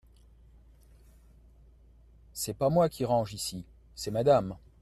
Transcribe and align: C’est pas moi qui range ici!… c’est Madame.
C’est 2.33 2.55
pas 2.55 2.69
moi 2.71 2.89
qui 2.89 3.05
range 3.05 3.35
ici!… 3.35 3.63
c’est 3.95 4.09
Madame. 4.09 4.57